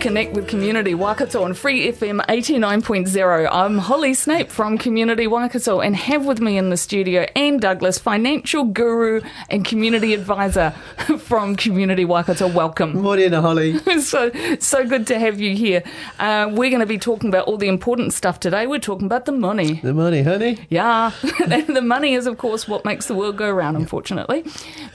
[0.00, 3.48] Connect with Community Waikato on Free FM 89.0.
[3.52, 7.98] I'm Holly Snape from Community Waikato and have with me in the studio Anne Douglas,
[7.98, 10.70] financial guru and community advisor
[11.18, 12.48] from Community Waikato.
[12.48, 12.94] Welcome.
[13.02, 13.76] Morena, Holly.
[14.00, 15.82] so, so good to have you here.
[16.18, 18.66] Uh, we're going to be talking about all the important stuff today.
[18.66, 19.80] We're talking about the money.
[19.82, 20.66] The money, honey.
[20.70, 21.12] Yeah.
[21.46, 24.46] the money is, of course, what makes the world go around, unfortunately.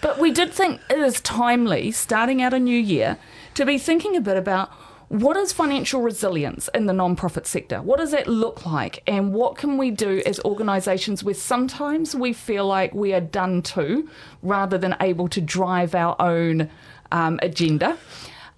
[0.01, 3.19] But we did think it is timely, starting out a new year,
[3.53, 4.71] to be thinking a bit about
[5.09, 7.81] what is financial resilience in the non-profit sector?
[7.81, 9.03] What does that look like?
[9.05, 13.61] And what can we do as organisations where sometimes we feel like we are done
[13.63, 14.09] to
[14.41, 16.69] rather than able to drive our own
[17.11, 17.97] um, agenda?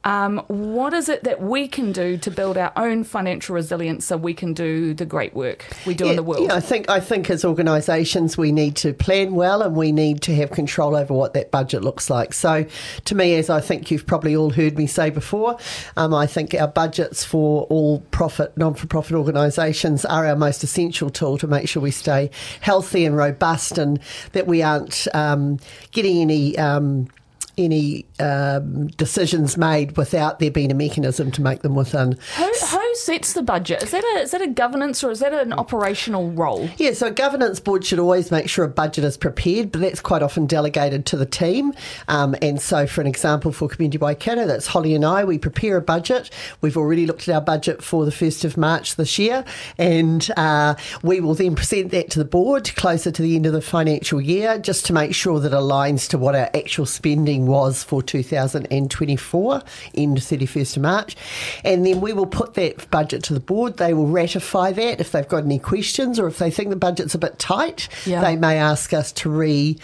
[0.08, 4.16] Um, what is it that we can do to build our own financial resilience so
[4.16, 6.48] we can do the great work we do yeah, in the world?
[6.48, 10.22] Yeah, I think I think as organisations we need to plan well and we need
[10.22, 12.32] to have control over what that budget looks like.
[12.32, 12.66] So,
[13.04, 15.58] to me, as I think you've probably all heard me say before,
[15.98, 20.64] um, I think our budgets for all profit non for profit organisations are our most
[20.64, 24.00] essential tool to make sure we stay healthy and robust and
[24.32, 25.60] that we aren't um,
[25.92, 27.10] getting any um,
[27.58, 32.18] any um, decisions made without there being a mechanism to make them within.
[32.36, 33.84] Who, who sets the budget?
[33.84, 36.70] Is that a is that a governance or is that an operational role?
[36.78, 40.02] Yeah, so a governance board should always make sure a budget is prepared, but that's
[40.02, 41.74] quite often delegated to the team.
[42.08, 45.24] Um, and so, for an example, for Community Waikato, that's Holly and I.
[45.24, 46.30] We prepare a budget.
[46.62, 49.44] We've already looked at our budget for the first of March this year,
[49.78, 53.54] and uh, we will then present that to the board closer to the end of
[53.54, 57.47] the financial year, just to make sure that it aligns to what our actual spending
[57.48, 59.62] was for 2024,
[59.96, 61.16] end 31st of March.
[61.64, 63.78] And then we will put that budget to the board.
[63.78, 67.16] They will ratify that if they've got any questions or if they think the budget's
[67.16, 68.22] a bit tight, yeah.
[68.22, 69.78] they may ask us to re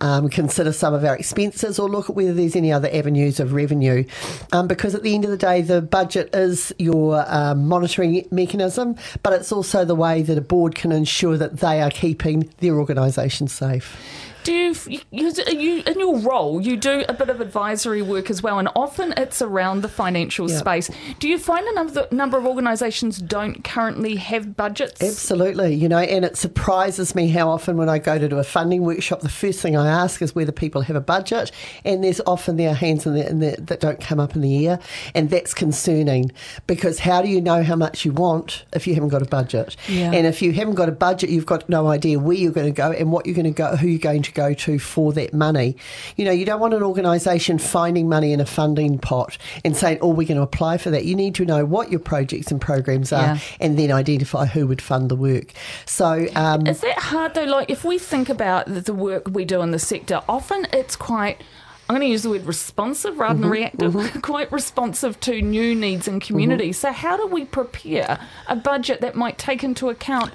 [0.00, 3.52] um, consider some of our expenses or look at whether there's any other avenues of
[3.52, 4.04] revenue.
[4.52, 8.96] Um, because at the end of the day, the budget is your um, monitoring mechanism,
[9.22, 12.78] but it's also the way that a board can ensure that they are keeping their
[12.78, 13.98] organisation safe
[14.44, 14.74] do you,
[15.10, 18.68] you, you, in your role you do a bit of advisory work as well and
[18.74, 20.90] often it's around the financial space.
[21.18, 25.02] Do you find a number, number of organisations don't currently have budgets?
[25.02, 28.44] Absolutely you know and it surprises me how often when I go to do a
[28.44, 31.52] funding workshop the first thing I ask is whether people have a budget
[31.84, 34.68] and there's often their hands in the, in the, that don't come up in the
[34.68, 34.78] air
[35.14, 36.32] and that's concerning
[36.66, 39.76] because how do you know how much you want if you haven't got a budget?
[39.88, 40.12] Yeah.
[40.12, 42.76] and if you haven't got a budget you've got no idea where you're going to
[42.76, 45.12] go and what you're going to go who you're going to to go to for
[45.12, 45.76] that money.
[46.16, 49.98] You know, you don't want an organisation finding money in a funding pot and saying,
[50.00, 51.04] oh, we're going to apply for that.
[51.04, 53.38] You need to know what your projects and programs are yeah.
[53.60, 55.52] and then identify who would fund the work.
[55.86, 57.44] So, um, is that hard though?
[57.44, 61.42] Like, if we think about the work we do in the sector, often it's quite
[61.90, 64.20] I'm going to use the word responsive rather mm-hmm, than reactive, mm-hmm.
[64.22, 66.76] quite responsive to new needs in communities.
[66.76, 66.86] Mm-hmm.
[66.86, 70.30] So, how do we prepare a budget that might take into account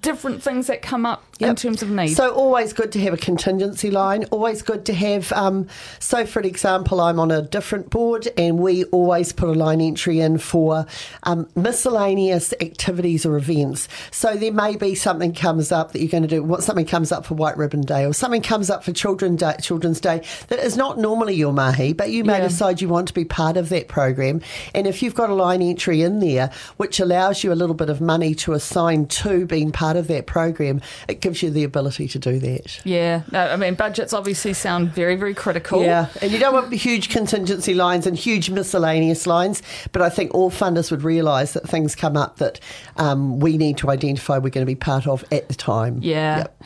[0.00, 1.50] different things that come up yep.
[1.50, 2.08] in terms of need.
[2.08, 4.24] So always good to have a contingency line.
[4.26, 5.32] Always good to have.
[5.32, 9.80] Um, so for example, I'm on a different board, and we always put a line
[9.80, 10.86] entry in for
[11.24, 13.88] um, miscellaneous activities or events.
[14.10, 16.42] So there may be something comes up that you're going to do.
[16.42, 19.56] What something comes up for White Ribbon Day, or something comes up for Children Day,
[19.60, 22.48] Children's Day that is not normally your mahi, but you may yeah.
[22.48, 24.40] decide you want to be part of that program.
[24.74, 27.88] And if you've got a line entry in there which allows you a little bit
[27.88, 32.08] of money to assign to being part of that program, it gives you the ability
[32.08, 32.80] to do that.
[32.84, 35.82] Yeah, no, I mean, budgets obviously sound very, very critical.
[35.82, 39.62] Yeah, and you don't want huge contingency lines and huge miscellaneous lines,
[39.92, 42.58] but I think all funders would realise that things come up that
[42.96, 45.98] um, we need to identify we're going to be part of at the time.
[46.02, 46.38] Yeah.
[46.38, 46.62] Yep.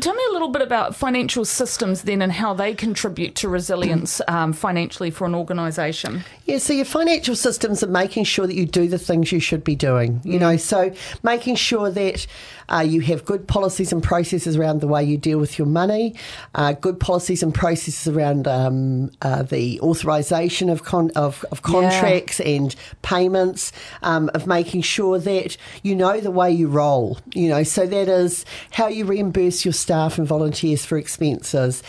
[0.00, 4.20] Tell me a little bit about financial systems then and how they contribute to resilience
[4.28, 6.24] um, financially for an organisation.
[6.46, 9.64] Yeah, so your financial systems are making sure that you do the things you should
[9.64, 10.40] be doing, you mm.
[10.40, 10.92] know, so
[11.22, 12.26] making sure that
[12.68, 16.14] uh, you have good policies and processes around the way you deal with your money,
[16.54, 22.40] uh, good policies and processes around um, uh, the authorisation of, con- of, of, contracts
[22.40, 22.56] yeah.
[22.56, 23.70] and payments,
[24.02, 28.08] um, of making sure that you know the way you roll, you know, so that
[28.08, 31.82] is how you reimburse your staff and volunteers for expenses,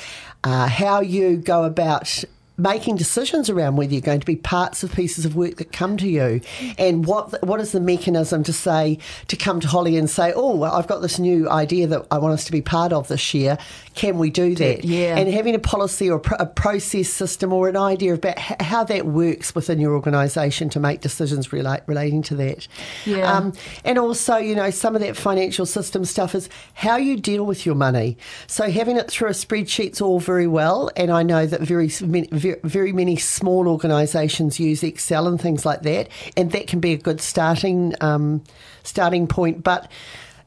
[0.44, 2.26] uh, how you go about
[2.60, 5.98] making decisions around whether you're going to be parts of pieces of work that come
[5.98, 6.42] to you,
[6.78, 10.56] and what what is the mechanism to say to come to Holly and say, oh,
[10.56, 13.34] well, I've got this new idea that I want us to be part of this
[13.34, 13.58] year.
[13.96, 14.86] Can we do that?
[14.86, 15.18] Yeah.
[15.18, 19.56] And having a policy or a, process system or an idea about how that works
[19.56, 22.68] within your organisation to make decisions relate, relating to that.
[23.06, 23.32] Yeah.
[23.32, 23.54] Um,
[23.84, 27.66] and also, you know, some of that financial system stuff is how you deal with
[27.66, 28.18] your money.
[28.48, 32.49] So having it through a spreadsheet's all very well, and I know that very very,
[32.64, 36.98] very many small organisations use Excel and things like that, and that can be a
[36.98, 38.44] good starting um,
[38.84, 39.64] starting point.
[39.64, 39.92] But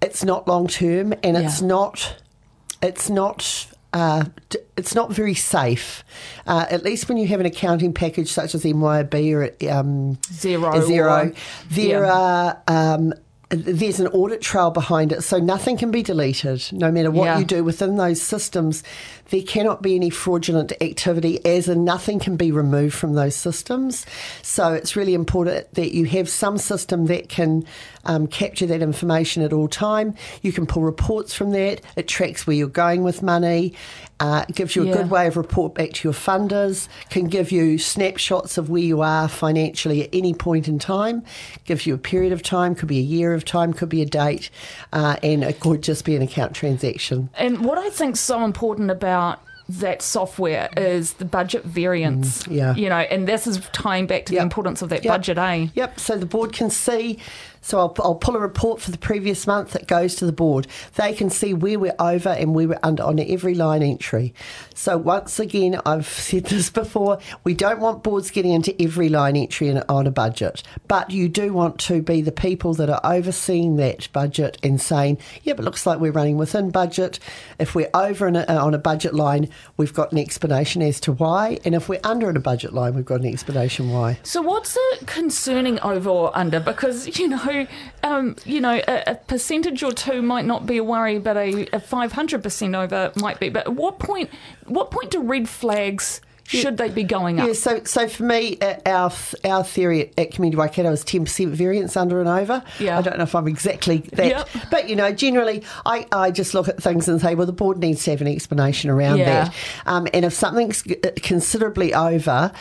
[0.00, 2.16] it's not long term, and it's not
[2.82, 3.68] it's not.
[3.94, 4.24] Uh,
[4.74, 6.02] it's not very safe,
[6.46, 10.72] uh, at least when you have an accounting package such as MYOB or um, Xero
[10.72, 11.30] Xero.
[11.30, 11.34] or-
[11.68, 12.10] there yeah.
[12.10, 13.12] are um,
[13.52, 16.64] there's an audit trail behind it, so nothing can be deleted.
[16.72, 17.38] No matter what Yeah.
[17.38, 18.82] you do within those systems,
[19.30, 24.06] there cannot be any fraudulent activity, as in nothing can be removed from those systems.
[24.42, 27.64] So it's really important that you have some system that can
[28.04, 30.14] um, capture that information at all time.
[30.42, 31.80] You can pull reports from that.
[31.96, 33.74] It tracks where you're going with money.
[34.20, 34.92] Uh, it gives you a Yeah.
[34.98, 36.86] good way of report back to your funders.
[37.10, 41.22] Can give you snapshots of where you are financially at any point in time.
[41.64, 42.74] Gives you a period of time.
[42.74, 43.72] Could be a year of time.
[43.72, 44.50] Could be a date,
[44.92, 47.30] uh, and it could just be an account transaction.
[47.36, 52.42] And what I think's so important about that software is the budget variance.
[52.44, 52.74] Mm, yeah.
[52.74, 54.40] You know, and this is tying back to Yep.
[54.40, 55.12] the importance of that Yep.
[55.14, 55.66] budget, eh?
[55.74, 55.98] Yep.
[56.00, 57.18] So the board can see.
[57.62, 60.66] So I'll, I'll pull a report for the previous month that goes to the board.
[60.96, 64.34] They can see where we're over and where we're under on every line entry.
[64.74, 67.18] So once again, I've said this before.
[67.44, 71.28] We don't want boards getting into every line entry in, on a budget, but you
[71.28, 75.60] do want to be the people that are overseeing that budget and saying, "Yeah, it
[75.60, 77.18] looks like we're running within budget."
[77.58, 81.12] If we're over a, uh, on a budget line, we've got an explanation as to
[81.12, 84.18] why, and if we're under in a budget line, we've got an explanation why.
[84.24, 86.58] So what's the concerning over or under?
[86.58, 87.51] Because you know,
[88.02, 91.80] um, you know, a, a percentage or two might not be a worry, but a
[91.80, 93.48] five hundred percent over might be.
[93.48, 94.30] But at what point?
[94.66, 96.20] What point do red flags?
[96.60, 97.46] Should they be going up?
[97.48, 99.12] Yeah, so so for me, uh, our
[99.44, 102.62] our theory at, at Community Waikato is ten percent variance under and over.
[102.78, 102.98] Yeah.
[102.98, 104.48] I don't know if I'm exactly that, Yep.
[104.70, 107.78] but you know, generally, I, I just look at things and say, well, the board
[107.78, 109.44] needs to have an explanation around Yeah.
[109.44, 109.54] that,
[109.86, 112.52] um, and if something's uh, considerably over.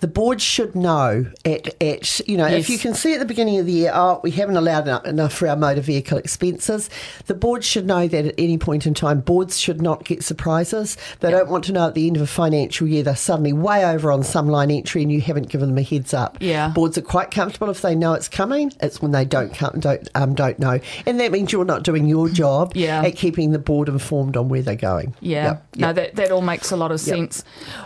[0.00, 2.64] The board should know at, at you know Yes.
[2.64, 5.32] if you can see at the beginning of the year oh we haven't allowed enough,
[5.32, 6.90] for our motor vehicle expenses
[7.28, 10.98] the board should know that at any point in time boards should not get surprises
[11.20, 13.84] they don't want to know at the end of a financial year they're suddenly way
[13.84, 16.68] over on some line entry and you haven't given them a heads up Yeah.
[16.68, 20.08] boards are quite comfortable if they know it's coming it's when they don't come, don't
[20.14, 23.02] um, don't know and that means you're not doing your job Yeah.
[23.02, 26.40] at keeping the board informed on where they're going Yeah, Yep, no, that, that all
[26.40, 27.14] makes a lot of Yep.
[27.16, 27.44] sense.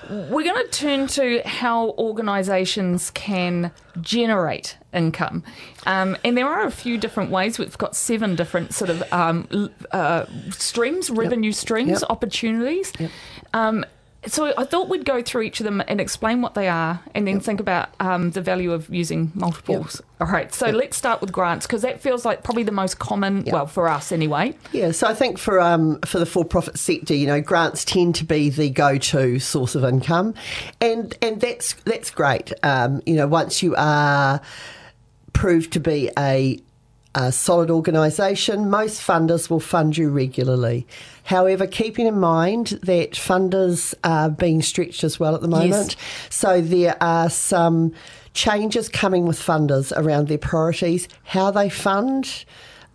[0.08, 5.42] We're going to turn to how organisations can generate income.
[5.86, 7.58] Um, and there are a few different ways.
[7.58, 12.10] We've got seven different sort of um, uh, streams, revenue streams, Yep.
[12.10, 12.92] opportunities.
[13.52, 13.84] Um,
[14.26, 17.26] so I thought we'd go through each of them and explain what they are, and
[17.26, 20.02] then think about um, the value of using multiples.
[20.20, 23.46] All right, so let's start with grants because that feels like probably the most common.
[23.46, 23.52] Yep.
[23.52, 24.54] Well, for us anyway.
[24.72, 28.24] Yeah, so I think for um, for the for-profit sector, you know, grants tend to
[28.24, 30.34] be the go-to source of income,
[30.80, 32.52] and and that's that's great.
[32.62, 34.40] Um, you know, once you are
[35.32, 36.60] proved to be a
[37.14, 40.86] a solid organisation, most funders will fund you regularly.
[41.24, 45.96] However, keeping in mind that funders are being stretched as well at the moment,
[46.28, 47.92] so there are some
[48.32, 52.44] changes coming with funders around their priorities, how they fund.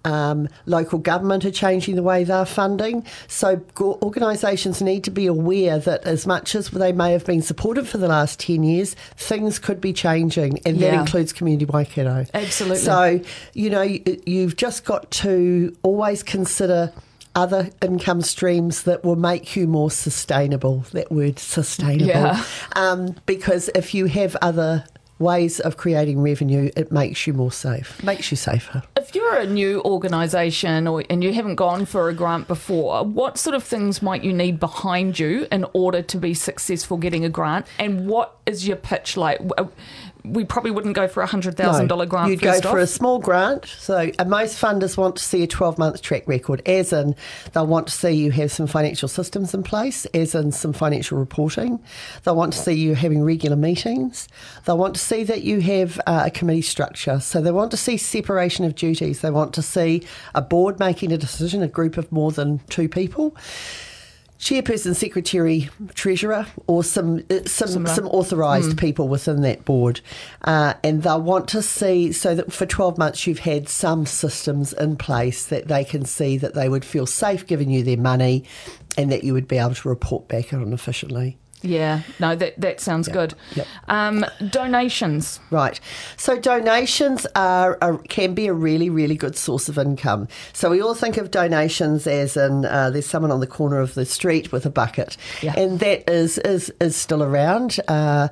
[0.05, 3.05] Um, local government are changing the way they're funding.
[3.27, 7.87] So organisations need to be aware that as much as they may have been supported
[7.87, 12.25] for the last 10 years, things could be changing, and that includes Community Waikato.
[12.33, 12.77] Absolutely.
[12.79, 13.19] So,
[13.53, 16.91] you know, you- you've just got to always consider
[17.35, 20.85] other income streams that will make you more sustainable.
[20.93, 22.07] That word sustainable.
[22.07, 22.43] Yeah.
[22.77, 24.85] Um, because if you have other
[25.19, 28.83] ways of creating revenue, it makes you more safe, makes you safer.
[28.97, 33.37] If you're a new organisation or and you haven't gone for a grant before, what
[33.37, 37.29] sort of things might you need behind you in order to be successful getting a
[37.29, 37.67] grant?
[37.79, 39.39] And what is your pitch like?
[39.57, 39.65] Uh,
[40.25, 42.31] We probably wouldn't go for a hundred thousand dollar grant.
[42.31, 42.77] You'd go for off.
[42.77, 43.65] a small grant.
[43.65, 47.15] So most funders want to see a 12 month track record, as in
[47.53, 51.17] they'll want to see you have some financial systems in place, as in some financial
[51.17, 51.79] reporting.
[52.23, 54.27] They'll want to see you having regular meetings.
[54.65, 57.19] They'll want to see that you have uh, a committee structure.
[57.19, 59.21] So they want to see separation of duties.
[59.21, 60.03] They want to see
[60.33, 63.35] a board making a decision, a group of more than two people
[64.39, 67.95] chairperson, secretary, treasurer, or some uh, some Similar.
[67.95, 70.01] some authorised people within that board,
[70.43, 74.73] uh, and they'll want to see so that for twelve months you've had some systems
[74.73, 78.43] in place that they can see that they would feel safe giving you their money,
[78.97, 81.37] and that you would be able to report back on efficiently.
[81.65, 83.33] Yeah, no, that that sounds good.
[83.55, 83.67] yep.
[83.87, 85.39] Um, donations.
[85.51, 85.79] Right.
[86.17, 90.27] So donations are, are can be a really really good source of income.
[90.53, 93.93] So we all think of donations as in uh, there's someone on the corner of
[93.95, 95.53] the street with a bucket, Yeah.
[95.57, 97.79] and that is is is still around.
[97.87, 98.27] Uh,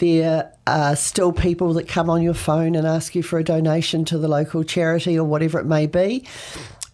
[0.00, 4.04] there are still people that come on your phone and ask you for a donation
[4.06, 6.26] to the local charity or whatever it may be.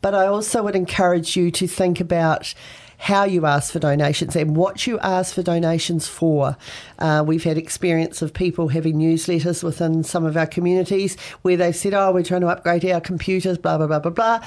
[0.02, 2.54] But I also would encourage you to think about
[3.00, 6.54] how you ask for donations and what you ask for donations for.
[6.98, 11.74] Uh, we've had experience of people having newsletters within some of our communities where they've
[11.74, 14.44] said, Oh, we're trying to upgrade our computers, blah, blah, blah, blah, blah.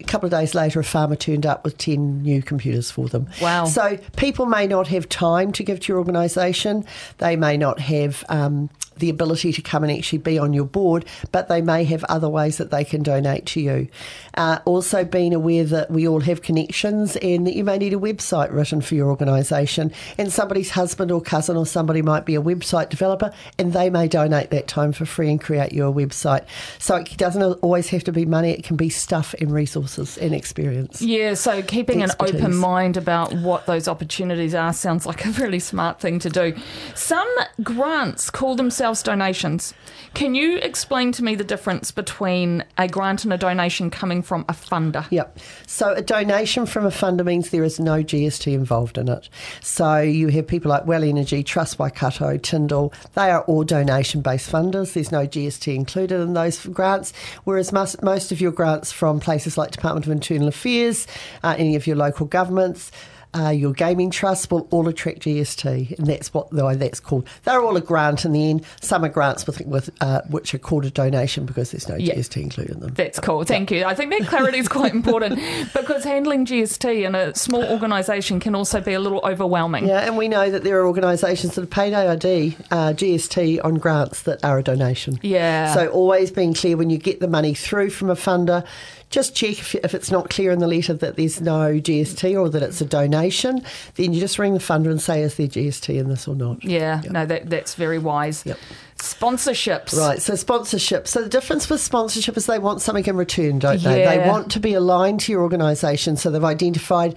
[0.00, 3.28] A couple of days later, a farmer turned up with 10 new computers for them.
[3.40, 3.64] Wow.
[3.64, 6.84] So people may not have time to give to your organisation.
[7.18, 8.68] They may not have um,
[9.02, 12.28] the ability to come and actually be on your board, but they may have other
[12.28, 13.88] ways that they can donate to you.
[14.34, 17.98] Uh, also, being aware that we all have connections and that you may need a
[17.98, 22.40] website written for your organisation, and somebody's husband or cousin or somebody might be a
[22.40, 26.44] website developer, and they may donate that time for free and create you a website.
[26.78, 30.32] So it doesn't always have to be money; it can be stuff and resources and
[30.32, 31.02] experience.
[31.02, 35.58] Yeah, so keeping an open mind about what those opportunities are sounds like a really
[35.58, 36.54] smart thing to do.
[36.94, 37.28] Some
[37.64, 39.74] grants call themselves donations.
[40.14, 44.44] Can you explain to me the difference between a grant and a donation coming from
[44.48, 45.06] a funder?
[45.10, 45.38] Yep.
[45.68, 49.28] So a donation from a funder means there is no GST involved in it.
[49.60, 52.92] So you have people like WEL Energy, Trust Waikato, Tindall.
[53.14, 54.94] They are all donation-based funders.
[54.94, 57.12] There's no GST included in those grants.
[57.44, 61.06] Whereas most, most of your grants from places like Department of Internal Affairs,
[61.44, 62.90] uh, any of your local governments.
[63.34, 67.26] Uh, your gaming trust will all attract GST, and that's what though that's called.
[67.44, 68.64] They're all a grant in the end.
[68.80, 72.14] Some are grants with, with uh, which are called a donation because there's no Yeah.
[72.14, 72.94] GST included in them.
[72.94, 73.44] That's cool.
[73.44, 73.84] Thank you.
[73.84, 75.40] I think that clarity is quite important
[75.72, 79.86] because handling GST in a small organisation can also be a little overwhelming.
[79.88, 82.24] Yeah, and we know that there are organisations that have paid ARD,
[82.70, 85.18] uh, GST on grants that are a donation.
[85.22, 85.72] Yeah.
[85.74, 88.66] So always being clear when you get the money through from a funder,
[89.12, 92.48] just check if, if it's not clear in the letter that there's no GST or
[92.48, 93.62] that it's a donation,
[93.94, 96.64] then you just ring the funder and say, is there GST in this or not?
[96.64, 98.44] Yeah, no, that that's very wise.
[98.44, 98.58] Yep.
[98.96, 99.96] Sponsorships.
[99.96, 101.06] Right, so sponsorship.
[101.06, 104.04] So the difference with sponsorship is they want something in return, don't they?
[104.04, 107.16] They want to be aligned to your organisation, so they've identified.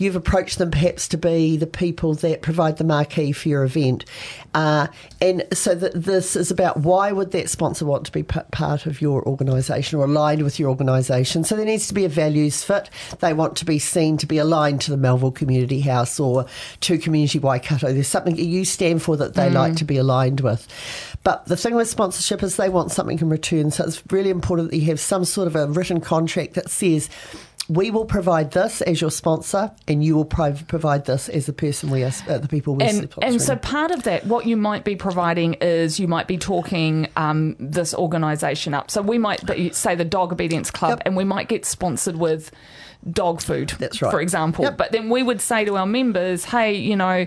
[0.00, 4.06] You've approached them perhaps to be the people that provide the marquee for your event,
[4.54, 4.86] uh,
[5.20, 8.86] and so that this is about why would that sponsor want to be p- part
[8.86, 11.44] of your organisation or aligned with your organisation.
[11.44, 12.88] So there needs to be a values fit.
[13.18, 16.46] They want to be seen to be aligned to the Melville Community House or
[16.80, 17.92] to Community Waikato.
[17.92, 20.66] There's something that you stand for that they like to be aligned with.
[21.22, 23.70] But the thing with sponsorship is they want something in return.
[23.70, 27.10] So it's really important that you have some sort of a written contract that says,
[27.70, 31.52] we will provide this as your sponsor, and you will prov- provide this as the
[31.52, 33.18] person we are, uh, the people we're And, sponsoring.
[33.22, 37.06] and so part of that, what you might be providing is you might be talking
[37.16, 38.90] um, this organisation up.
[38.90, 41.02] So we might be, say the Dog Obedience Club, Yep.
[41.06, 42.50] and we might get sponsored with
[43.08, 44.10] dog food, That's right.
[44.10, 44.64] for example.
[44.64, 44.76] Yep.
[44.76, 47.24] But then we would say to our members, hey, you know,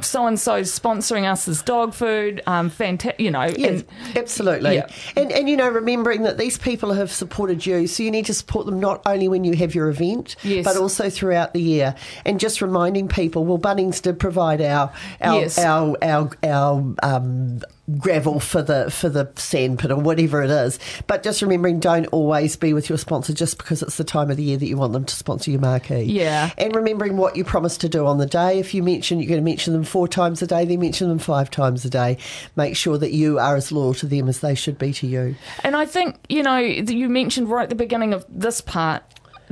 [0.00, 3.44] so and so sponsoring us as dog food, um, fantastic, you know.
[3.44, 4.74] Yes, and- absolutely.
[4.74, 4.86] Yeah.
[5.16, 8.34] And and you know, remembering that these people have supported you, so you need to
[8.34, 10.64] support them not only when you have your event, Yes.
[10.64, 11.94] but also throughout the year.
[12.24, 15.58] And just reminding people, well, Bunnings did provide our our Yes.
[15.58, 17.60] our our, our um,
[17.98, 20.78] gravel for the for the sand pit or whatever it is.
[21.06, 24.36] But just remembering, don't always be with your sponsor just because it's the time of
[24.36, 26.02] the year that you want them to sponsor your marquee.
[26.02, 26.50] Yeah.
[26.58, 28.58] And remembering what you promised to do on the day.
[28.58, 31.18] If you mention you're going to mention them four times a day, then mention them
[31.18, 32.18] five times a day.
[32.56, 35.34] Make sure that you are as loyal to them as they should be to you.
[35.64, 39.02] And I think, you know, you mentioned right at the beginning of this part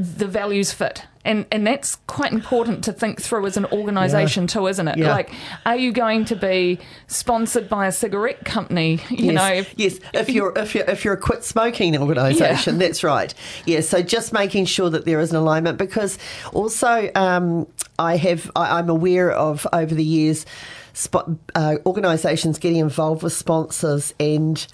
[0.01, 1.05] the values fit.
[1.23, 4.97] And and that's quite important to think through as an organisation too, isn't it?
[4.97, 5.13] Yeah.
[5.13, 5.31] Like,
[5.67, 9.01] are you going to be sponsored by a cigarette company?
[9.11, 10.01] You yes, know, if- yes.
[10.15, 13.35] If you're if you're if you're a quit smoking organisation, that's right.
[13.67, 13.81] Yeah.
[13.81, 16.19] So just making sure that there is an alignment because
[16.55, 17.67] also um,
[17.99, 20.47] I have I, I'm aware of over the years
[20.95, 24.67] spot, uh, organisations getting involved with sponsors and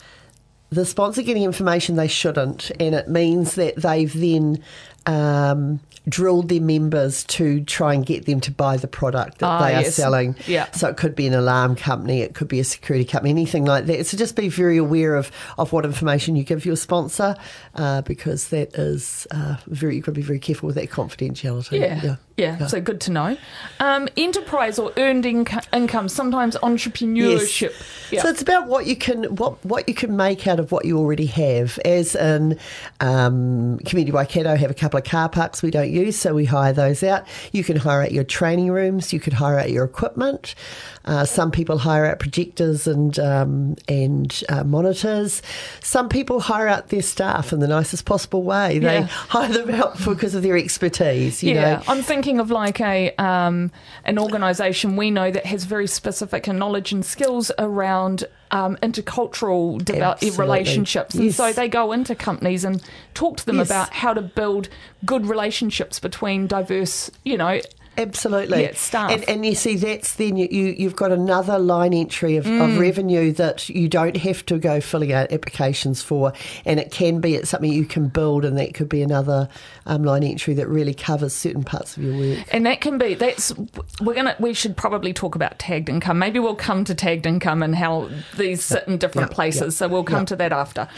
[0.71, 4.63] the sponsor getting information they shouldn't, and it means that they've then
[5.07, 9.59] um, drilled their members to try and get them to buy the product that Ah,
[9.67, 9.95] they are yes.
[9.95, 10.37] selling.
[10.47, 10.71] Yeah.
[10.71, 13.87] So it could be an alarm company, it could be a security company, anything like
[13.87, 14.07] that.
[14.07, 17.35] So just be very aware of, of what information you give your sponsor
[17.75, 21.81] uh, because that is uh, very, you've got to be very careful with that confidentiality.
[21.81, 22.17] Yeah.
[22.39, 23.39] Yeah, so good to know.
[23.81, 27.73] Um, enterprise or earned inco- income, sometimes entrepreneurship.
[28.13, 28.21] Yeah.
[28.21, 30.99] So it's about what you can what what you can make out of what you
[30.99, 31.79] already have.
[31.87, 32.59] As in
[33.01, 36.73] um, Community Waikato have a couple of car parks we don't use, so we hire
[36.73, 37.27] those out.
[37.53, 39.13] You can hire out your training rooms.
[39.13, 40.55] You could hire out your equipment.
[41.05, 45.41] Uh, some people hire out projectors and um, and uh, monitors.
[45.81, 48.79] Some people hire out their staff in the nicest possible way.
[48.79, 49.07] They Yeah.
[49.11, 51.43] hire them out because of their expertise.
[51.43, 51.83] You yeah, know.
[51.89, 53.71] I'm thinking of like a um,
[54.05, 60.21] an organisation we know that has very specific knowledge and skills around um, intercultural develop-
[60.39, 62.83] relationships, and so they go into companies and
[63.15, 63.69] talk to them Yes.
[63.69, 64.69] about how to build
[65.05, 67.61] good relationships between diverse, you know.
[67.99, 68.63] Absolutely.
[68.63, 69.11] Yeah, staff.
[69.11, 72.75] And, and you see, that's then you, you, you've got another line entry of, Mm.
[72.75, 76.33] of revenue that you don't have to go filling out applications for.
[76.65, 79.49] And it can be it's something you can build, and that could be another
[79.87, 82.47] um, line entry that really covers certain parts of your work.
[82.53, 83.53] And that can be that's
[84.01, 86.19] we're gonna we should probably talk about tagged income.
[86.19, 89.75] Maybe we'll come to tagged income and how these sit in different Yeah, places.
[89.75, 90.25] yeah, So we'll come yeah.
[90.27, 90.89] to that after.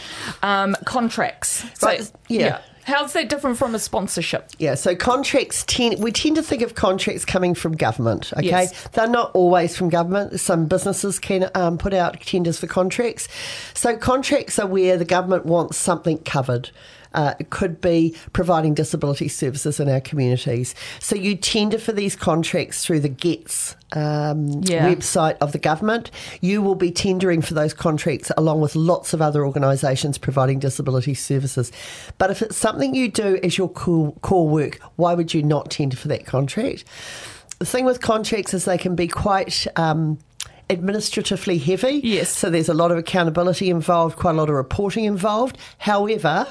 [0.43, 1.65] Um, contracts.
[1.79, 2.61] So, Right, yeah.
[2.89, 4.49] How's that different from a sponsorship?
[4.57, 8.33] Yeah, so contracts tend we tend to think of contracts coming from government.
[8.33, 8.87] Okay, Yes.
[8.93, 10.39] they're not always from government.
[10.39, 13.27] Some businesses can um, put out tenders for contracts.
[13.75, 16.71] So contracts are where the government wants something covered.
[17.13, 20.75] Uh, it could be providing disability services in our communities.
[20.99, 24.87] So you tender for these contracts through the GETS um, Yeah.
[24.87, 26.11] website of the government.
[26.41, 31.15] You will be tendering for those contracts along with lots of other organisations providing disability
[31.15, 31.71] services.
[32.17, 35.71] But if it's something you do as your core, core work, why would you not
[35.71, 36.83] tender for that contract?
[37.57, 39.65] The thing with contracts is they can be quite.
[39.75, 40.19] Um,
[40.71, 41.99] administratively heavy.
[42.03, 42.29] Yes.
[42.29, 45.57] So there's a lot of accountability involved, quite a lot of reporting involved.
[45.79, 46.45] However,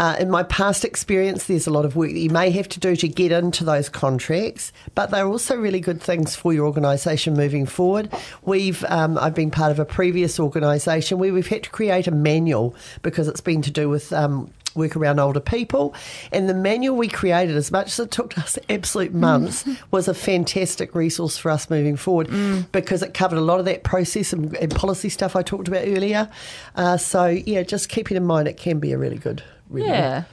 [0.00, 2.80] uh, in my past experience, there's a lot of work that you may have to
[2.80, 7.34] do to get into those contracts, but they're also really good things for your organisation
[7.34, 8.10] moving forward.
[8.40, 12.12] We've um, I've been part of a previous organisation where we've had to create a
[12.12, 14.10] manual because it's been to do with.
[14.12, 15.96] Um, Work around older people,
[16.30, 20.14] and the manual we created, as much as it took us absolute months, was a
[20.14, 22.28] fantastic resource for us moving forward
[22.70, 25.88] because it covered a lot of that process and, and policy stuff I talked about
[25.88, 26.30] earlier.
[26.76, 30.24] Uh, so yeah, just keeping in mind it can be a really good really Yeah.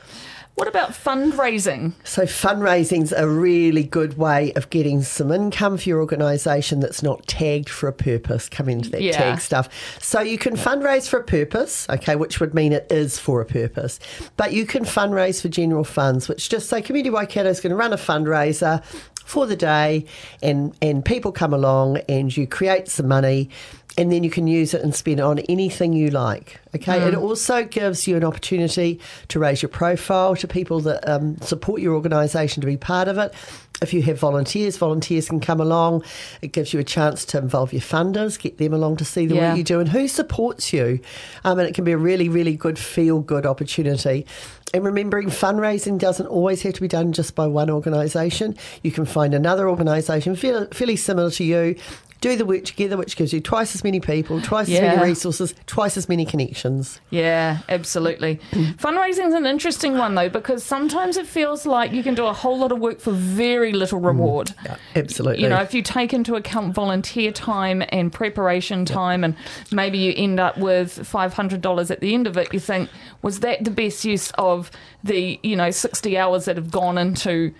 [0.55, 1.93] What about fundraising?
[2.03, 7.27] so fundraising's a really good way of getting some income for your organisation that's not
[7.27, 8.49] tagged for a purpose.
[8.49, 9.11] Come into that Yeah.
[9.17, 9.69] tag stuff.
[10.01, 13.45] So you can fundraise for a purpose, okay, which would mean it is for a
[13.45, 13.99] purpose.
[14.35, 17.75] But you can fundraise for general funds, which just say Community Waikato is going to
[17.75, 18.81] run a fundraiser
[19.25, 20.05] for the day
[20.41, 23.49] and and people come along and you create some money
[23.97, 26.59] and then you can use it and spend it on anything you like.
[26.75, 31.37] Okay, it also gives you an opportunity to raise your profile to people that um,
[31.41, 33.33] support your organisation to be part of it.
[33.81, 36.03] If you have volunteers, volunteers can come along.
[36.41, 39.35] It gives you a chance to involve your funders, get them along to see the
[39.35, 39.49] Yeah.
[39.49, 40.99] work you do and who supports you.
[41.43, 44.25] Um, and it can be a really, really good feel good opportunity.
[44.73, 48.55] And remembering fundraising doesn't always have to be done just by one organisation.
[48.83, 51.75] You can find another organisation fairly similar to you,
[52.21, 55.53] do the work together, which gives you twice as many people, twice as many resources,
[55.65, 56.99] twice as many connections.
[57.09, 58.39] Yeah, absolutely.
[58.51, 62.33] Fundraising is an interesting one though because sometimes it feels like you can do a
[62.33, 64.07] whole lot of work for very little mm.
[64.07, 64.53] reward.
[64.95, 65.43] Absolutely.
[65.43, 69.35] You know, if you take into account volunteer time and preparation time, and
[69.71, 72.89] maybe you end up with five hundred dollars at the end of it, you think,
[73.21, 74.71] was that the best use of
[75.03, 77.53] the you know sixty hours that have gone into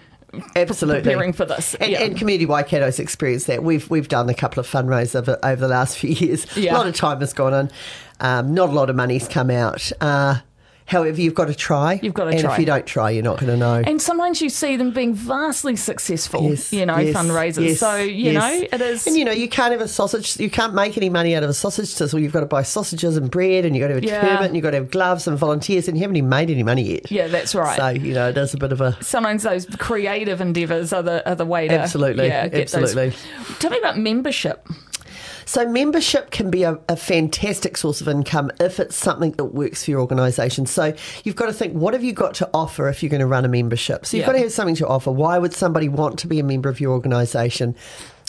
[0.55, 1.01] Absolutely.
[1.03, 1.73] preparing for this?
[1.75, 2.01] And, Yeah.
[2.03, 3.63] and Community Waikato's experienced that.
[3.63, 6.45] We've we've done a couple of fundraisers over, over the last few years.
[6.57, 6.73] Yeah.
[6.73, 7.71] A lot of time has gone in.
[8.19, 9.91] Um, not a lot of money's come out.
[10.01, 10.39] Uh,
[10.87, 11.99] however, you've got to try.
[12.01, 12.53] You've got to and try.
[12.53, 13.83] if you don't try, you're not going to know.
[13.85, 17.67] And sometimes you see them being vastly successful, Yes, you know, yes, fundraisers.
[17.67, 19.05] yes, so, you know, it is.
[19.05, 20.39] And you know, you can't have a sausage.
[20.39, 22.19] You can't make any money out of a sausage sizzle.
[22.19, 24.21] You've got to buy sausages and bread, and you've got to have a Yeah.
[24.21, 26.63] permit, and you've got to have gloves and volunteers, and you haven't even made any
[26.63, 27.11] money yet.
[27.11, 27.77] yeah, that's right.
[27.77, 31.29] So you know, it is a bit of a sometimes those creative endeavours are the,
[31.29, 33.17] are the way to Absolutely, yeah, get those- absolutely.
[33.59, 34.65] Tell me about membership.
[35.47, 39.85] So membership can be a, a fantastic source of income if it's something that works
[39.85, 40.65] for your organisation.
[40.65, 43.27] So you've got to think, what have you got to offer if you're going to
[43.27, 44.05] run a membership?
[44.05, 44.33] So you've Yeah.
[44.33, 45.09] got to have something to offer.
[45.09, 47.75] Why would somebody want to be a member of your organisation?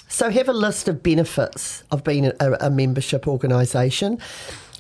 [0.07, 4.21] So have a list of benefits of being a, a membership organisation.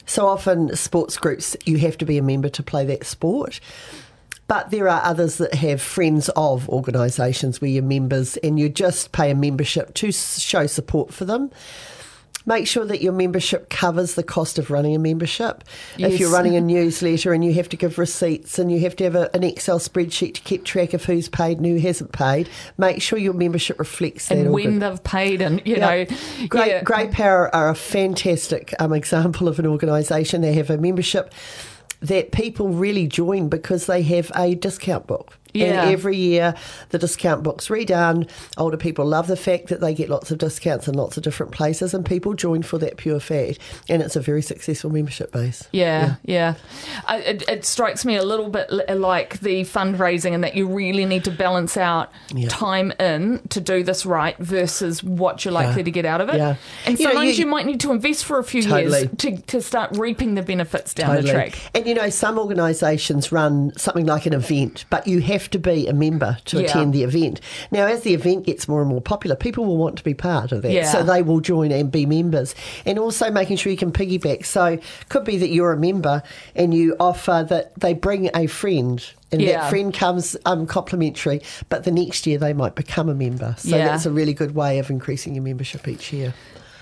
[0.07, 3.59] So often sports groups, you have to be a member to play that sport.
[4.46, 9.11] But there are others that have friends of organisations where you're members and you just
[9.11, 11.51] pay a membership to show support for them
[12.48, 15.62] make sure that your membership covers the cost of running a membership.
[15.96, 16.14] Yes.
[16.14, 19.04] If you're running a newsletter and you have to give receipts and you have to
[19.04, 22.48] have a, an Excel spreadsheet to keep track of who's paid and who hasn't paid,
[22.78, 24.38] make sure your membership reflects that.
[24.38, 26.06] And when they've paid, and you know,
[26.48, 26.82] Great, yeah.
[26.82, 30.40] Grey Power are a fantastic um, example of an organisation.
[30.40, 31.32] They have a membership
[32.00, 35.38] that people really join because they have a discount book.
[35.54, 35.82] Yeah.
[35.82, 36.54] And every year
[36.90, 38.28] the discount book's redone.
[38.56, 41.52] Older people love the fact that they get lots of discounts in lots of different
[41.52, 43.58] places, and people join for that pure fact.
[43.88, 45.68] And it's a very successful membership base.
[45.72, 46.54] Yeah, yeah.
[47.08, 47.16] yeah.
[47.16, 51.24] It, it, strikes me a little bit like the fundraising, and that you really need
[51.24, 52.48] to balance out yeah.
[52.48, 56.37] time in to do this right versus what you're likely to get out of it.
[56.37, 56.56] Yeah.
[56.87, 59.00] And sometimes you, know, you, you, might need to invest for a few totally.
[59.00, 61.26] years to, to start reaping the benefits down totally.
[61.26, 61.70] the track.
[61.74, 65.87] And you know, some organisations run something like an event, but you have to be
[65.87, 66.64] a member to yeah.
[66.64, 67.40] attend the event.
[67.70, 70.53] Now, as the event gets more and more popular, people will want to be part
[70.53, 70.72] of that.
[70.72, 70.90] Yeah.
[70.90, 72.55] So they will join and be members.
[72.85, 74.44] And also making sure you can piggyback.
[74.44, 76.22] So could be that you're a member
[76.55, 79.61] and you offer that they bring a friend and yeah.
[79.61, 83.55] that friend comes um, complimentary, but the next year they might become a member.
[83.59, 83.88] So yeah.
[83.88, 86.33] that's a really good way of increasing your membership each year.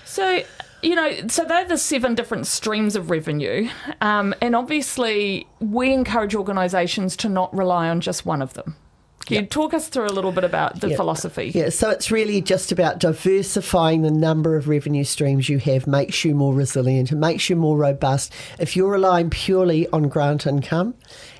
[0.05, 0.43] So
[0.87, 3.69] you know, so they're the seven different streams of revenue.
[3.99, 8.77] Um, and obviously, we encourage organisations to not rely on just one of them.
[9.25, 9.43] Can yep.
[9.43, 10.95] you talk us through a little bit about the yep.
[10.95, 11.51] philosophy?
[11.53, 16.23] Yeah, so it's really just about diversifying the number of revenue streams you have makes
[16.23, 18.31] you more resilient and makes you more robust.
[18.57, 20.93] If you're relying purely on grant income,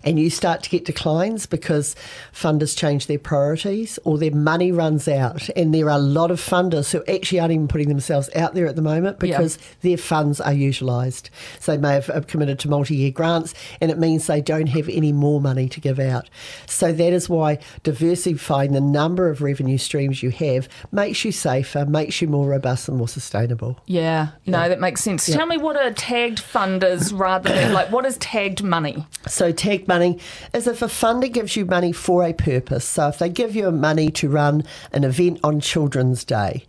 [0.08, 1.94] and you start to get declines because
[2.34, 5.50] funders change their priorities or their money runs out.
[5.50, 8.68] And there are a lot of funders who actually aren't even putting themselves out there
[8.68, 11.30] at the moment because their funds are utilised.
[11.60, 14.88] So they may have committed to multi year grants and it means they don't have
[14.88, 16.30] any more money to give out.
[16.68, 21.86] So that is why diversifying the number of revenue streams you have makes you safer,
[21.86, 23.78] makes you more robust and more sustainable.
[23.88, 25.26] Yeah, no, that makes sense.
[25.26, 29.06] Tell me what are tagged funders rather than like what is tagged money?
[29.28, 32.86] So tagged money is if a funder gives you money for a purpose.
[32.86, 36.66] So if they give you money to run an event on Children's Day,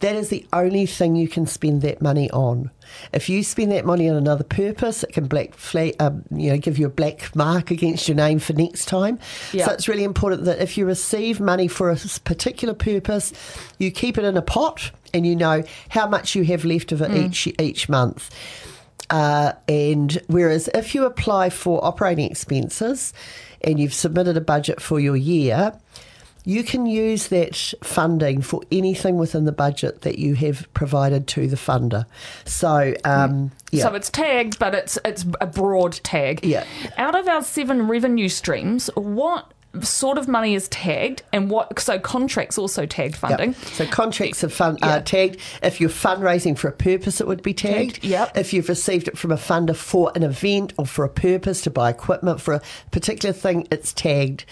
[0.00, 2.70] that is the only thing you can spend that money on.
[3.12, 6.58] If you spend that money on another purpose, it can black flag, um, you know,
[6.58, 9.18] give you a black mark against your name for next time.
[9.66, 13.32] So it's really important that if you receive money for a particular purpose,
[13.78, 17.02] you keep it in a pot and you know how much you have left of
[17.02, 17.26] it mm.
[17.26, 18.30] each each month.
[19.08, 23.12] Uh, and whereas if you apply for operating expenses
[23.62, 25.72] and you've submitted a budget for your year,
[26.44, 31.46] you can use that funding for anything within the budget that you have provided to
[31.46, 32.06] the funder.
[32.44, 33.84] So, um, yeah.
[33.84, 36.44] So it's tagged, but it's it's a broad tag.
[36.44, 36.64] Yeah.
[36.96, 41.98] Out of our seven revenue streams, what sort of money is tagged and what so
[41.98, 43.64] contracts also tagged funding yep.
[43.66, 45.04] so contracts are fun, uh, yep.
[45.04, 48.36] tagged if you're fundraising for a purpose it would be tagged, tagged yep.
[48.36, 51.70] if you've received it from a funder for an event or for a purpose to
[51.70, 54.44] buy equipment for a particular thing it's tagged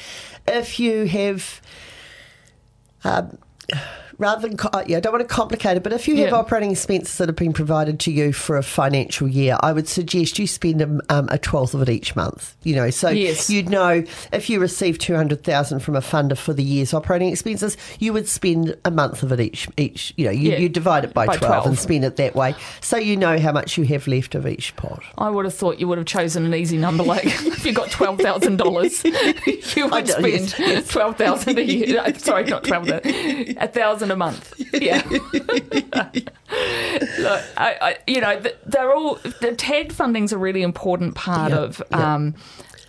[0.46, 1.60] if you have
[3.02, 3.38] um,
[4.18, 6.34] rather than yeah, I don't want to complicate it, but if you have yeah.
[6.34, 10.38] operating expenses that have been provided to you for a financial year, I would suggest
[10.38, 12.56] you spend a, um, a twelfth of it each month.
[12.64, 13.48] You know, so yes.
[13.48, 17.30] you'd know if you receive two hundred thousand from a funder for the year's operating
[17.30, 19.68] expenses, you would spend a month of it each.
[19.76, 20.58] Each, you know, you, yeah.
[20.58, 23.38] you divide it by, by 12, 12, and spend it that way, so you know
[23.38, 25.02] how much you have left of each pot.
[25.16, 27.90] I would have thought you would have chosen an easy number, like if you got
[27.90, 30.88] twelve thousand dollars, you would spend yes, yes.
[30.88, 32.14] twelve thousand a year.
[32.18, 34.54] Sorry, not twelve, a thousand thousand a month.
[34.72, 35.02] Yeah.
[37.18, 41.82] Look, I, I, you know, they're all the tagged funding's a really important part of.
[41.92, 42.34] Um,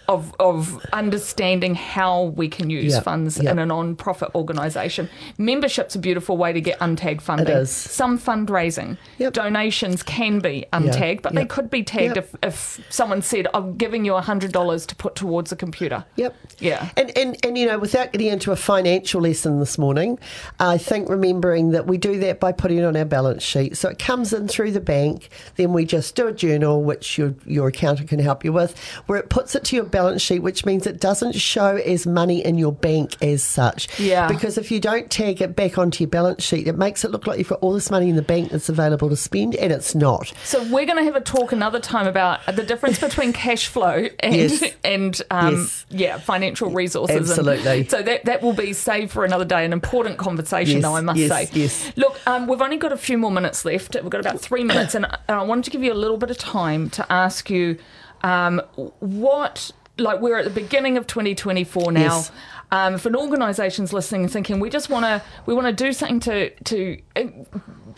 [0.10, 3.52] of, of understanding how we can use yep, funds yep.
[3.52, 5.08] in a non-profit organisation.
[5.38, 7.56] Membership's a beautiful way to get untagged funding.
[7.56, 7.72] It is.
[7.72, 9.34] Some fundraising, yep.
[9.34, 14.04] donations can be untagged, but they could be tagged if, if someone said, "I'm giving
[14.04, 16.36] you hundred dollars to put towards a computer." Yep.
[16.58, 16.90] Yeah.
[16.98, 20.18] And, and and you know, without getting into a financial lesson this morning,
[20.60, 23.90] I think remembering that we do that by putting it on our balance sheet, so
[23.90, 25.30] it comes in through the bank.
[25.56, 29.20] Then we just do a journal, which your your accountant can help you with, where
[29.20, 32.46] it puts it to your balance balance sheet, which means it doesn't show as money
[32.46, 34.00] in your bank as such.
[34.00, 34.30] Yeah.
[34.30, 37.28] Because if you don't tag it back onto your balance sheet, it makes it look
[37.28, 39.96] like you've got all this money in the bank that's available to spend, and it's
[39.96, 40.32] not.
[40.46, 44.08] So we're going to have a talk another time about the difference between cash flow
[44.20, 44.74] and yes.
[44.86, 45.86] and um, yes.
[45.90, 47.30] yeah, financial resources.
[47.30, 47.82] Absolutely.
[47.82, 49.66] And so that that will be saved for another day.
[49.66, 50.84] An important conversation, yes.
[50.84, 51.50] though, I must say.
[51.52, 51.92] Yes.
[51.98, 53.96] Look, um, we've only got a few more minutes left.
[53.96, 56.38] We've got about three minutes, and I wanted to give you a little bit of
[56.38, 57.78] time to ask you
[58.24, 58.62] um,
[59.00, 62.02] what like we're at the beginning of 2024 now.
[62.02, 62.32] Yes.
[62.72, 65.92] Um, if an organisation's listening and thinking we just want to we want to do
[65.92, 67.02] something to to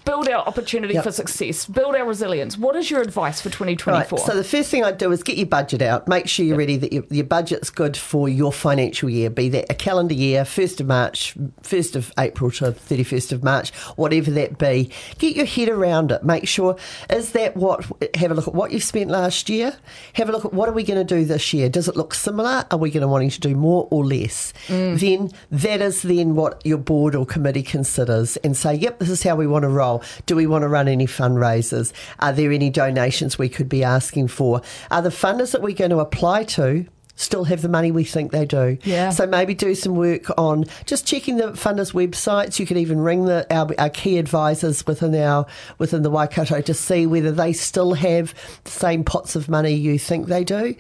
[0.06, 1.04] build our opportunity Yep.
[1.04, 4.18] for success, build our resilience, what is your advice for 2024?
[4.18, 4.26] Right.
[4.26, 6.08] So the first thing I'd do is get your budget out.
[6.08, 9.66] Make sure you're ready that your, your budget's good for your financial year, be that
[9.70, 14.58] a calendar year, 1st of March, 1st of April to 31st of March, whatever that
[14.58, 14.90] be.
[15.20, 16.24] Get your head around it.
[16.24, 16.76] Make sure,
[17.10, 17.86] is that what,
[18.16, 19.76] have a look at what you've spent last year.
[20.14, 21.70] Have a look at what are we going to do this year.
[21.70, 22.66] Does it look similar?
[22.72, 24.54] Are we going to wanting to do more or less?
[24.68, 25.00] Mm.
[25.00, 29.24] Then that is then what your board or committee considers and say, yep, this is
[29.24, 29.91] how we want to roll.
[30.26, 31.92] Do we want to run any fundraisers?
[32.20, 34.62] Are there any donations we could be asking for?
[34.90, 38.32] Are the funders that we're going to apply to still have the money we think
[38.32, 38.78] they do?
[38.84, 39.10] Yeah.
[39.10, 42.60] So maybe do some work on just checking the funders' websites.
[42.60, 45.46] You could even ring the our, our key advisors within our
[45.78, 50.00] within the Waikato to see whether they still have the same pots of money you
[50.00, 50.76] think they do.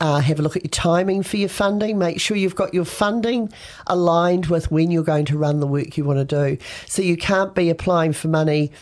[0.00, 1.98] Uh, have a look at your timing for your funding.
[1.98, 3.52] Make sure you've got your funding
[3.86, 6.58] aligned with when you're going to run the work you want to do.
[6.88, 8.72] So you can't be applying for money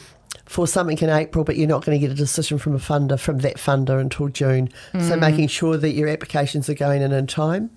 [0.46, 3.18] for something in April, but you're not going to get a decision from a funder
[3.18, 4.70] from that funder until June.
[5.00, 7.70] So making sure that your applications are going in in time.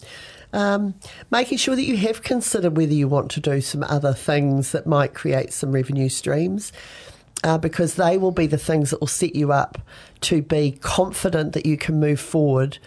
[0.54, 0.93] Um,
[1.32, 4.88] making sure that you have considered whether you want to do some other things that
[4.88, 6.71] might create some revenue streams.
[7.43, 9.78] Uh, because they will be the things that will set you up
[10.21, 12.80] to be confident that you can move forward.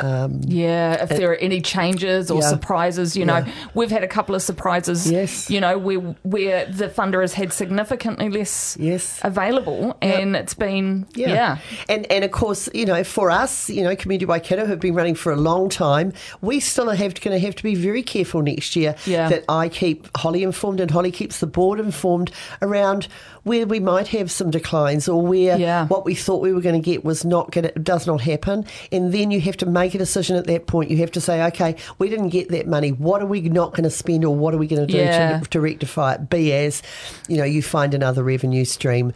[0.00, 2.48] Um, Yeah, if there are any changes or Yeah.
[2.48, 3.52] surprises, you know, Yeah.
[3.74, 5.10] we've had a couple of surprises.
[5.10, 5.50] Yes.
[5.50, 9.18] You know, where where the funder has had significantly less Yes.
[9.22, 11.58] available, and it's been yeah.
[11.88, 15.16] And and of course, you know, for us, you know, Community Waikato have been running
[15.16, 16.12] for a long time.
[16.40, 19.28] We still have to, going to have to be very careful next year Yeah.
[19.28, 22.30] that I keep Holly informed and Holly keeps the board informed
[22.62, 23.08] around
[23.44, 25.86] where we might have some declines or where Yeah.
[25.86, 28.64] what we thought we were going to get was not going to does not happen.
[28.92, 30.90] And then you have to make a decision at that point.
[30.90, 32.90] You have to say, okay, we didn't get that money.
[32.90, 35.40] What are we not going to spend or what are we going to do Yeah.
[35.40, 36.28] to, to rectify it?
[36.30, 36.82] Be as,
[37.28, 39.12] you know, you find another revenue stream.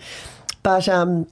[0.62, 1.26] But um,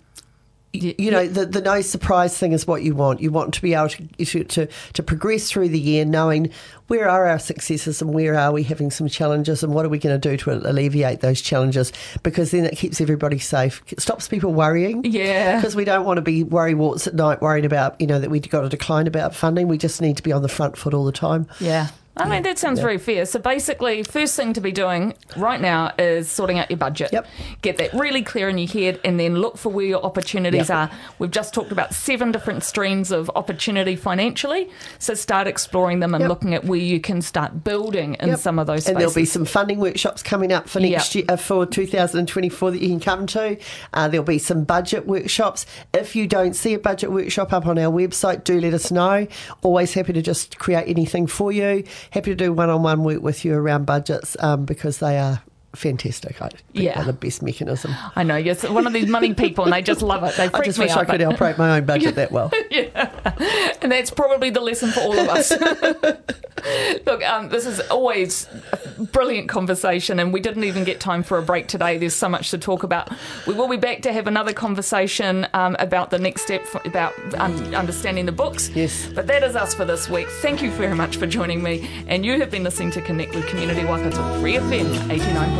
[0.72, 3.74] you know the, the no surprise thing is what you want you want to be
[3.74, 6.48] able to, to to progress through the year knowing
[6.86, 9.98] where are our successes and where are we having some challenges and what are we
[9.98, 14.28] going to do to alleviate those challenges because then it keeps everybody safe it stops
[14.28, 15.56] people worrying Yeah.
[15.56, 18.30] because we don't want to be worry warts at night worrying about you know that
[18.30, 20.94] we've got a decline about funding we just need to be on the front foot
[20.94, 21.88] all the time Yeah.
[22.20, 23.26] I mean, that sounds very fair.
[23.26, 27.10] So basically, first thing to be doing right now is sorting out your budget.
[27.12, 27.26] Yep.
[27.62, 30.76] Get that really clear in your head and then look for where your opportunities Yep.
[30.76, 30.90] are.
[31.18, 34.68] We've just talked about seven different streams of opportunity financially.
[34.98, 36.28] So start exploring them and Yep.
[36.28, 38.90] looking at where you can start building in some of those spaces.
[38.90, 42.80] And there'll be some funding workshops coming up for next year, uh, for 2024 that
[42.82, 43.56] you can come to.
[43.94, 45.66] Uh, there'll be some budget workshops.
[45.94, 49.26] If you don't see a budget workshop up on our website, do let us know.
[49.62, 51.84] Always happy to just create anything for you.
[52.10, 55.42] Happy to do one-on-one work with you around budgets um, because they are
[55.74, 56.42] fantastic.
[56.42, 57.02] I think yeah.
[57.02, 57.94] the best mechanism.
[58.16, 60.36] I know you're one of these money people, and they just love it.
[60.36, 61.34] They I just wish I could but...
[61.34, 62.50] operate my own budget that well.
[62.70, 63.10] yeah,
[63.82, 65.52] and that's probably the lesson for all of us.
[67.06, 71.38] Look, um, this is always a brilliant conversation, and we didn't even get time for
[71.38, 71.96] a break today.
[71.96, 73.10] There's so much to talk about.
[73.46, 77.14] We will be back to have another conversation um, about the next step for, about
[77.34, 78.68] un- understanding the books.
[78.70, 80.28] Yes, but that is us for this week.
[80.42, 83.46] Thank you very much for joining me, and you have been listening to Connect with
[83.46, 85.59] Community Waikato Free FM 89